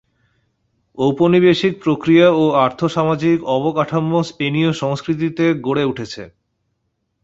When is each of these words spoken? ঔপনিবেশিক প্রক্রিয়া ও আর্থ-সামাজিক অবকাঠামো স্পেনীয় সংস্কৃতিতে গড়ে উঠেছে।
ঔপনিবেশিক 0.97 1.73
প্রক্রিয়া 1.83 2.27
ও 2.33 2.53
আর্থ-সামাজিক 2.65 3.37
অবকাঠামো 3.55 4.19
স্পেনীয় 4.29 4.71
সংস্কৃতিতে 4.81 5.45
গড়ে 5.65 5.83
উঠেছে। 5.85 6.23